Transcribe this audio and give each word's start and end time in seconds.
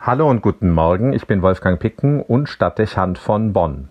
Hallo 0.00 0.30
und 0.30 0.42
guten 0.42 0.70
Morgen, 0.70 1.12
ich 1.12 1.26
bin 1.26 1.42
Wolfgang 1.42 1.80
Picken 1.80 2.22
und 2.22 2.48
Stadtdechant 2.48 3.18
von 3.18 3.52
Bonn. 3.52 3.88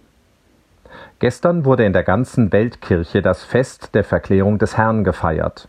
Gestern 1.19 1.65
wurde 1.65 1.83
in 1.83 1.91
der 1.91 2.03
ganzen 2.03 2.53
Weltkirche 2.53 3.21
das 3.21 3.43
Fest 3.43 3.93
der 3.93 4.05
Verklärung 4.05 4.57
des 4.57 4.77
Herrn 4.77 5.03
gefeiert. 5.03 5.67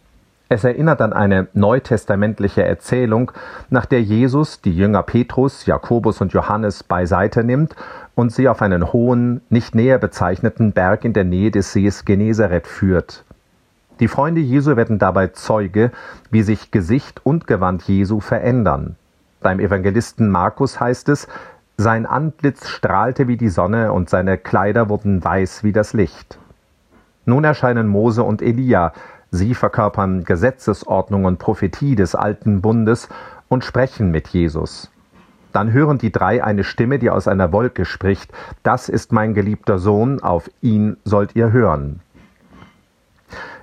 Es 0.49 0.63
erinnert 0.63 1.03
an 1.03 1.13
eine 1.13 1.49
neutestamentliche 1.55 2.63
Erzählung, 2.63 3.33
nach 3.69 3.85
der 3.85 4.01
Jesus 4.01 4.61
die 4.61 4.75
Jünger 4.75 5.03
Petrus, 5.03 5.67
Jakobus 5.67 6.21
und 6.21 6.33
Johannes 6.33 6.85
beiseite 6.85 7.43
nimmt 7.43 7.75
und 8.15 8.31
sie 8.31 8.49
auf 8.49 8.63
einen 8.63 8.93
hohen, 8.93 9.43
nicht 9.51 9.75
näher 9.75 9.99
bezeichneten 9.99 10.71
Berg 10.71 11.05
in 11.05 11.15
der 11.15 11.25
Nähe 11.25 11.51
des 11.51 11.73
Sees 11.73 12.05
Genezareth 12.05 12.69
führt. 12.69 13.25
Die 13.99 14.09
Freunde 14.09 14.41
Jesu 14.41 14.77
werden 14.77 15.01
dabei 15.01 15.27
Zeuge, 15.27 15.91
wie 16.31 16.43
sich 16.43 16.71
Gesicht 16.71 17.27
und 17.27 17.49
Gewand 17.49 17.83
Jesu 17.83 18.21
verändern. 18.21 18.95
Beim 19.41 19.61
Evangelisten 19.61 20.31
Markus 20.31 20.81
heißt 20.81 21.09
es, 21.11 21.29
sein 21.77 22.07
Antlitz 22.07 22.69
strahlte 22.69 23.29
wie 23.29 23.37
die 23.37 23.51
Sonne 23.51 23.93
und 23.93 24.11
seine 24.11 24.37
Kleider 24.37 24.89
wurden 24.89 25.23
weiß 25.23 25.63
wie 25.63 25.73
das 25.73 25.93
Licht. 25.93 26.39
Nun 27.25 27.45
erscheinen 27.45 27.87
Mose 27.87 28.25
und 28.25 28.43
Elia, 28.43 28.93
sie 29.31 29.55
verkörpern 29.55 30.25
Gesetzesordnung 30.25 31.25
und 31.25 31.39
Prophetie 31.39 31.95
des 31.95 32.17
alten 32.17 32.63
Bundes 32.63 33.09
und 33.49 33.65
sprechen 33.65 34.11
mit 34.11 34.27
Jesus. 34.29 34.91
Dann 35.53 35.73
hören 35.73 35.99
die 35.99 36.11
drei 36.11 36.43
eine 36.43 36.65
Stimme, 36.65 36.99
die 36.99 37.11
aus 37.11 37.29
einer 37.29 37.53
Wolke 37.53 37.85
spricht, 37.85 38.33
Das 38.65 38.89
ist 38.89 39.13
mein 39.13 39.35
geliebter 39.35 39.79
Sohn, 39.79 40.21
auf 40.21 40.51
ihn 40.61 40.97
sollt 41.05 41.37
ihr 41.37 41.53
hören. 41.53 42.01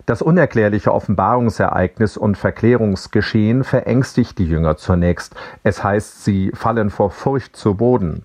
Das 0.06 0.22
unerklärliche 0.22 0.94
Offenbarungsereignis 0.94 2.16
und 2.16 2.38
Verklärungsgeschehen 2.38 3.64
verängstigt 3.64 4.38
die 4.38 4.46
Jünger 4.46 4.78
zunächst. 4.78 5.36
Es 5.64 5.84
heißt, 5.84 6.24
sie 6.24 6.52
fallen 6.54 6.92
vor 6.92 7.10
Furcht 7.10 7.56
zu 7.56 7.74
Boden. 7.74 8.24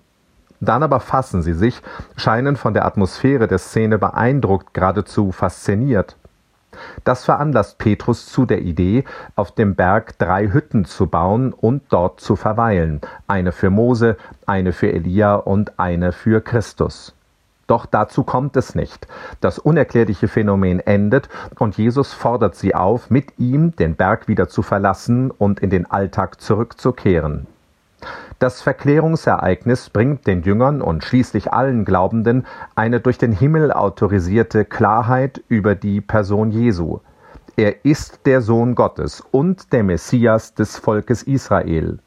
Dann 0.59 0.83
aber 0.83 0.99
fassen 0.99 1.41
sie 1.41 1.53
sich, 1.53 1.81
scheinen 2.15 2.55
von 2.55 2.75
der 2.75 2.85
Atmosphäre 2.85 3.47
der 3.47 3.57
Szene 3.57 3.97
beeindruckt, 3.97 4.75
geradezu 4.75 5.31
fasziniert. 5.31 6.17
Das 7.03 7.25
veranlasst 7.25 7.79
Petrus 7.79 8.27
zu 8.27 8.45
der 8.45 8.61
Idee, 8.61 9.03
auf 9.35 9.51
dem 9.51 9.73
Berg 9.73 10.19
drei 10.19 10.49
Hütten 10.53 10.85
zu 10.85 11.07
bauen 11.07 11.51
und 11.51 11.83
dort 11.89 12.21
zu 12.21 12.35
verweilen, 12.35 13.01
eine 13.27 13.51
für 13.51 13.71
Mose, 13.71 14.17
eine 14.45 14.71
für 14.71 14.91
Elia 14.91 15.35
und 15.35 15.79
eine 15.79 16.11
für 16.11 16.41
Christus. 16.41 17.15
Doch 17.71 17.85
dazu 17.85 18.25
kommt 18.25 18.57
es 18.57 18.75
nicht. 18.75 19.07
Das 19.39 19.57
unerklärliche 19.57 20.27
Phänomen 20.27 20.81
endet 20.81 21.29
und 21.57 21.77
Jesus 21.77 22.11
fordert 22.11 22.53
sie 22.53 22.75
auf, 22.75 23.09
mit 23.09 23.39
ihm 23.39 23.77
den 23.77 23.95
Berg 23.95 24.27
wieder 24.27 24.49
zu 24.49 24.61
verlassen 24.61 25.31
und 25.31 25.61
in 25.61 25.69
den 25.69 25.89
Alltag 25.89 26.41
zurückzukehren. 26.41 27.47
Das 28.39 28.61
Verklärungsereignis 28.61 29.89
bringt 29.89 30.27
den 30.27 30.41
Jüngern 30.41 30.81
und 30.81 31.05
schließlich 31.05 31.53
allen 31.53 31.85
Glaubenden 31.85 32.45
eine 32.75 32.99
durch 32.99 33.17
den 33.17 33.31
Himmel 33.31 33.71
autorisierte 33.71 34.65
Klarheit 34.65 35.41
über 35.47 35.73
die 35.73 36.01
Person 36.01 36.51
Jesu. 36.51 36.99
Er 37.55 37.85
ist 37.85 38.25
der 38.25 38.41
Sohn 38.41 38.75
Gottes 38.75 39.23
und 39.31 39.71
der 39.71 39.83
Messias 39.83 40.55
des 40.55 40.75
Volkes 40.75 41.23
Israel. 41.23 41.99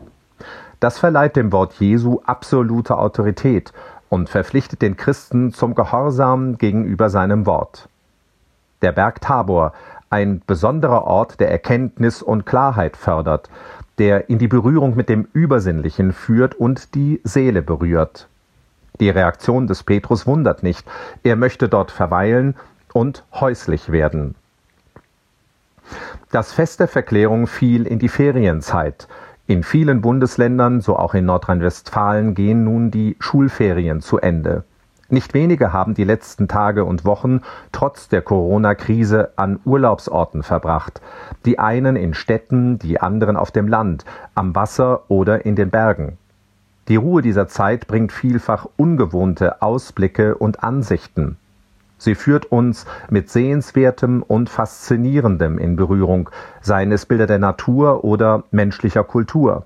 Das 0.84 0.98
verleiht 0.98 1.36
dem 1.36 1.50
Wort 1.50 1.72
Jesu 1.80 2.20
absolute 2.26 2.98
Autorität 2.98 3.72
und 4.14 4.28
verpflichtet 4.28 4.80
den 4.80 4.96
Christen 4.96 5.52
zum 5.52 5.74
Gehorsam 5.74 6.56
gegenüber 6.56 7.10
seinem 7.10 7.46
Wort. 7.46 7.88
Der 8.80 8.92
Berg 8.92 9.20
Tabor, 9.20 9.72
ein 10.08 10.40
besonderer 10.46 11.02
Ort 11.02 11.40
der 11.40 11.50
Erkenntnis 11.50 12.22
und 12.22 12.46
Klarheit 12.46 12.96
fördert, 12.96 13.50
der 13.98 14.30
in 14.30 14.38
die 14.38 14.46
Berührung 14.46 14.94
mit 14.94 15.08
dem 15.08 15.26
Übersinnlichen 15.32 16.12
führt 16.12 16.54
und 16.54 16.94
die 16.94 17.20
Seele 17.24 17.60
berührt. 17.60 18.28
Die 19.00 19.10
Reaktion 19.10 19.66
des 19.66 19.82
Petrus 19.82 20.28
wundert 20.28 20.62
nicht, 20.62 20.86
er 21.24 21.34
möchte 21.34 21.68
dort 21.68 21.90
verweilen 21.90 22.54
und 22.92 23.24
häuslich 23.32 23.90
werden. 23.90 24.36
Das 26.30 26.52
Fest 26.52 26.78
der 26.78 26.86
Verklärung 26.86 27.48
fiel 27.48 27.84
in 27.84 27.98
die 27.98 28.08
Ferienzeit, 28.08 29.08
in 29.46 29.62
vielen 29.62 30.00
Bundesländern, 30.00 30.80
so 30.80 30.96
auch 30.96 31.12
in 31.12 31.26
Nordrhein-Westfalen, 31.26 32.34
gehen 32.34 32.64
nun 32.64 32.90
die 32.90 33.16
Schulferien 33.20 34.00
zu 34.00 34.18
Ende. 34.18 34.64
Nicht 35.10 35.34
wenige 35.34 35.72
haben 35.72 35.92
die 35.92 36.04
letzten 36.04 36.48
Tage 36.48 36.84
und 36.84 37.04
Wochen 37.04 37.42
trotz 37.70 38.08
der 38.08 38.22
Corona-Krise 38.22 39.32
an 39.36 39.60
Urlaubsorten 39.64 40.42
verbracht. 40.42 41.02
Die 41.44 41.58
einen 41.58 41.94
in 41.94 42.14
Städten, 42.14 42.78
die 42.78 43.00
anderen 43.00 43.36
auf 43.36 43.50
dem 43.50 43.68
Land, 43.68 44.06
am 44.34 44.54
Wasser 44.54 45.02
oder 45.08 45.44
in 45.44 45.56
den 45.56 45.68
Bergen. 45.68 46.16
Die 46.88 46.96
Ruhe 46.96 47.20
dieser 47.20 47.46
Zeit 47.46 47.86
bringt 47.86 48.12
vielfach 48.12 48.66
ungewohnte 48.76 49.60
Ausblicke 49.60 50.36
und 50.36 50.64
Ansichten. 50.64 51.36
Sie 52.04 52.14
führt 52.14 52.52
uns 52.52 52.84
mit 53.08 53.30
Sehenswertem 53.30 54.22
und 54.22 54.50
Faszinierendem 54.50 55.56
in 55.58 55.74
Berührung, 55.74 56.28
seien 56.60 56.92
es 56.92 57.06
Bilder 57.06 57.26
der 57.26 57.38
Natur 57.38 58.04
oder 58.04 58.44
menschlicher 58.50 59.04
Kultur. 59.04 59.64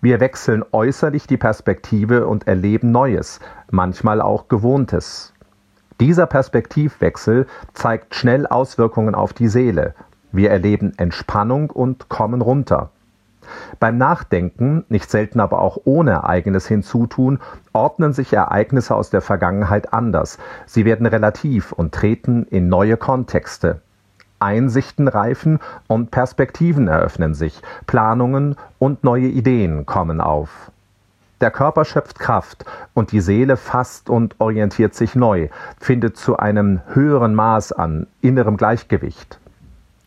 Wir 0.00 0.18
wechseln 0.18 0.64
äußerlich 0.72 1.28
die 1.28 1.36
Perspektive 1.36 2.26
und 2.26 2.48
erleben 2.48 2.90
Neues, 2.90 3.38
manchmal 3.70 4.20
auch 4.20 4.48
Gewohntes. 4.48 5.32
Dieser 6.00 6.26
Perspektivwechsel 6.26 7.46
zeigt 7.72 8.16
schnell 8.16 8.48
Auswirkungen 8.48 9.14
auf 9.14 9.32
die 9.32 9.46
Seele. 9.46 9.94
Wir 10.32 10.50
erleben 10.50 10.92
Entspannung 10.96 11.70
und 11.70 12.08
kommen 12.08 12.42
runter. 12.42 12.90
Beim 13.80 13.98
Nachdenken, 13.98 14.84
nicht 14.88 15.10
selten 15.10 15.40
aber 15.40 15.60
auch 15.60 15.78
ohne 15.84 16.24
eigenes 16.24 16.66
Hinzutun, 16.66 17.40
ordnen 17.72 18.12
sich 18.12 18.32
Ereignisse 18.32 18.94
aus 18.94 19.10
der 19.10 19.20
Vergangenheit 19.20 19.92
anders. 19.92 20.38
Sie 20.66 20.84
werden 20.84 21.06
relativ 21.06 21.72
und 21.72 21.92
treten 21.92 22.46
in 22.50 22.68
neue 22.68 22.96
Kontexte. 22.96 23.80
Einsichten 24.40 25.08
reifen 25.08 25.58
und 25.86 26.10
Perspektiven 26.10 26.88
eröffnen 26.88 27.34
sich, 27.34 27.62
Planungen 27.86 28.56
und 28.78 29.04
neue 29.04 29.26
Ideen 29.26 29.86
kommen 29.86 30.20
auf. 30.20 30.70
Der 31.40 31.50
Körper 31.50 31.84
schöpft 31.84 32.18
Kraft 32.18 32.64
und 32.94 33.12
die 33.12 33.20
Seele 33.20 33.56
fasst 33.56 34.08
und 34.08 34.36
orientiert 34.38 34.94
sich 34.94 35.14
neu, 35.14 35.48
findet 35.78 36.16
zu 36.16 36.36
einem 36.36 36.80
höheren 36.94 37.34
Maß 37.34 37.72
an 37.72 38.06
innerem 38.20 38.56
Gleichgewicht. 38.56 39.40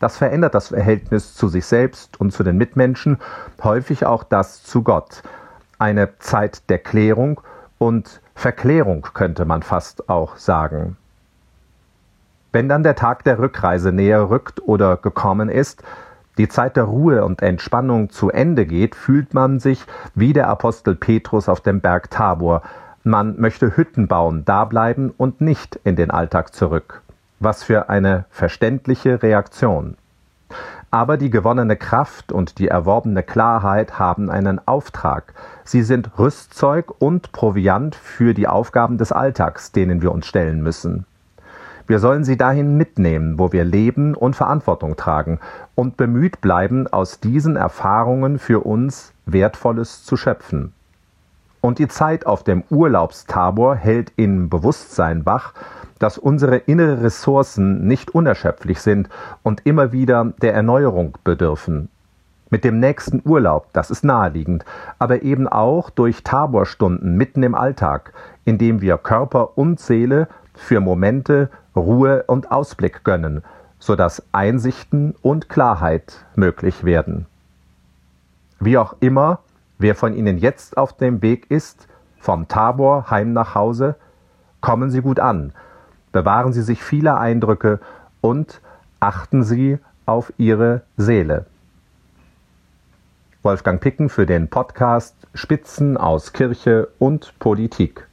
Das 0.00 0.16
verändert 0.16 0.54
das 0.54 0.68
Verhältnis 0.68 1.34
zu 1.34 1.48
sich 1.48 1.66
selbst 1.66 2.20
und 2.20 2.32
zu 2.32 2.44
den 2.44 2.56
Mitmenschen, 2.56 3.18
häufig 3.62 4.06
auch 4.06 4.22
das 4.22 4.62
zu 4.62 4.82
Gott. 4.82 5.22
Eine 5.78 6.18
Zeit 6.18 6.68
der 6.70 6.78
Klärung 6.78 7.40
und 7.78 8.20
Verklärung 8.34 9.02
könnte 9.14 9.44
man 9.44 9.62
fast 9.62 10.08
auch 10.08 10.36
sagen. 10.36 10.96
Wenn 12.52 12.68
dann 12.68 12.82
der 12.82 12.94
Tag 12.94 13.24
der 13.24 13.38
Rückreise 13.38 13.92
näher 13.92 14.30
rückt 14.30 14.62
oder 14.62 14.96
gekommen 14.96 15.48
ist, 15.48 15.82
die 16.38 16.48
Zeit 16.48 16.76
der 16.76 16.84
Ruhe 16.84 17.24
und 17.24 17.42
Entspannung 17.42 18.10
zu 18.10 18.30
Ende 18.30 18.64
geht, 18.64 18.94
fühlt 18.94 19.34
man 19.34 19.58
sich 19.58 19.84
wie 20.14 20.32
der 20.32 20.48
Apostel 20.48 20.94
Petrus 20.94 21.48
auf 21.48 21.60
dem 21.60 21.80
Berg 21.80 22.10
Tabor. 22.10 22.62
Man 23.02 23.40
möchte 23.40 23.76
Hütten 23.76 24.06
bauen, 24.06 24.44
da 24.44 24.64
bleiben 24.64 25.12
und 25.16 25.40
nicht 25.40 25.80
in 25.82 25.96
den 25.96 26.12
Alltag 26.12 26.54
zurück. 26.54 27.02
Was 27.40 27.62
für 27.62 27.88
eine 27.88 28.24
verständliche 28.30 29.22
Reaktion. 29.22 29.96
Aber 30.90 31.16
die 31.16 31.30
gewonnene 31.30 31.76
Kraft 31.76 32.32
und 32.32 32.58
die 32.58 32.68
erworbene 32.68 33.22
Klarheit 33.22 33.98
haben 33.98 34.30
einen 34.30 34.66
Auftrag. 34.66 35.34
Sie 35.64 35.82
sind 35.82 36.18
Rüstzeug 36.18 37.00
und 37.00 37.30
Proviant 37.30 37.94
für 37.94 38.34
die 38.34 38.48
Aufgaben 38.48 38.98
des 38.98 39.12
Alltags, 39.12 39.70
denen 39.70 40.02
wir 40.02 40.10
uns 40.10 40.26
stellen 40.26 40.62
müssen. 40.62 41.04
Wir 41.86 42.00
sollen 42.00 42.24
sie 42.24 42.36
dahin 42.36 42.76
mitnehmen, 42.76 43.38
wo 43.38 43.52
wir 43.52 43.64
leben 43.64 44.14
und 44.14 44.34
Verantwortung 44.34 44.96
tragen 44.96 45.38
und 45.74 45.96
bemüht 45.96 46.40
bleiben, 46.40 46.86
aus 46.86 47.20
diesen 47.20 47.56
Erfahrungen 47.56 48.38
für 48.38 48.60
uns 48.66 49.12
Wertvolles 49.26 50.04
zu 50.04 50.16
schöpfen. 50.16 50.74
Und 51.60 51.78
die 51.78 51.88
Zeit 51.88 52.26
auf 52.26 52.44
dem 52.44 52.62
Urlaubstabor 52.70 53.74
hält 53.74 54.12
in 54.16 54.48
Bewusstsein 54.48 55.24
wach, 55.26 55.54
dass 55.98 56.18
unsere 56.18 56.56
innere 56.56 57.02
Ressourcen 57.02 57.86
nicht 57.86 58.10
unerschöpflich 58.14 58.80
sind 58.80 59.08
und 59.42 59.66
immer 59.66 59.92
wieder 59.92 60.32
der 60.40 60.54
Erneuerung 60.54 61.18
bedürfen. 61.24 61.88
Mit 62.50 62.64
dem 62.64 62.80
nächsten 62.80 63.20
Urlaub, 63.24 63.66
das 63.74 63.90
ist 63.90 64.04
naheliegend, 64.04 64.64
aber 64.98 65.22
eben 65.22 65.46
auch 65.48 65.90
durch 65.90 66.24
Taborstunden 66.24 67.16
mitten 67.16 67.42
im 67.42 67.54
Alltag, 67.54 68.12
in 68.44 68.56
dem 68.56 68.80
wir 68.80 68.96
Körper 68.96 69.58
und 69.58 69.80
Seele 69.80 70.28
für 70.54 70.80
Momente 70.80 71.50
Ruhe 71.76 72.24
und 72.26 72.50
Ausblick 72.50 73.04
gönnen, 73.04 73.42
sodass 73.78 74.22
Einsichten 74.32 75.14
und 75.20 75.48
Klarheit 75.48 76.24
möglich 76.34 76.84
werden. 76.84 77.26
Wie 78.60 78.78
auch 78.78 78.96
immer, 79.00 79.40
wer 79.78 79.94
von 79.94 80.14
Ihnen 80.14 80.38
jetzt 80.38 80.76
auf 80.76 80.96
dem 80.96 81.22
Weg 81.22 81.50
ist, 81.50 81.86
vom 82.18 82.48
Tabor 82.48 83.10
heim 83.10 83.32
nach 83.32 83.54
Hause, 83.54 83.94
kommen 84.60 84.90
Sie 84.90 85.02
gut 85.02 85.20
an, 85.20 85.52
bewahren 86.18 86.52
Sie 86.52 86.62
sich 86.62 86.82
viele 86.82 87.16
Eindrücke 87.16 87.78
und 88.20 88.60
achten 88.98 89.44
Sie 89.44 89.78
auf 90.04 90.32
Ihre 90.36 90.82
Seele. 90.96 91.46
Wolfgang 93.44 93.80
Picken 93.80 94.08
für 94.08 94.26
den 94.26 94.48
Podcast 94.48 95.14
Spitzen 95.32 95.96
aus 95.96 96.32
Kirche 96.32 96.88
und 96.98 97.38
Politik. 97.38 98.07